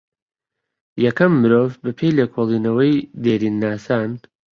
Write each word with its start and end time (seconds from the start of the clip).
یەکەم 1.05 1.31
مرۆڤ 1.41 1.69
بە 1.83 1.91
پێێ 1.97 2.09
لێکۆڵێنەوەی 2.17 2.95
دێرین 3.23 3.55
ناسان 3.63 4.11